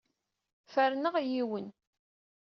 Ferneɣ 0.73 1.15
yiwen. 1.27 1.67